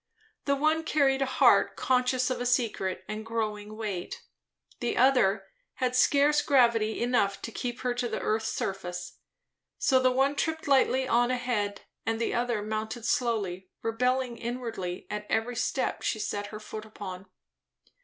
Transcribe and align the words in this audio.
The 0.45 0.55
one 0.55 0.81
carried 0.81 1.21
a 1.21 1.27
heart 1.27 1.75
conscious 1.75 2.31
of 2.31 2.41
a 2.41 2.45
secret 2.47 3.05
and 3.07 3.23
growing 3.23 3.77
weight; 3.77 4.23
the 4.79 4.97
other 4.97 5.45
had 5.75 5.95
scarce 5.95 6.41
gravity 6.41 7.03
enough 7.03 7.39
to 7.43 7.51
keep 7.51 7.81
her 7.81 7.93
to 7.93 8.07
the 8.09 8.19
earth's 8.19 8.47
surface. 8.51 9.19
So 9.77 9.99
the 9.99 10.09
one 10.09 10.35
tripped 10.35 10.67
lightly 10.67 11.07
on 11.07 11.29
ahead, 11.29 11.81
and 12.03 12.19
the 12.19 12.33
other 12.33 12.63
mounted 12.63 13.05
slowly, 13.05 13.69
rebelling 13.83 14.37
inwardly 14.37 15.05
at 15.11 15.27
every 15.29 15.55
step 15.55 16.01
she 16.01 16.17
set 16.17 16.47
her 16.47 16.59
foot 16.59 16.83
upon. 16.85 17.27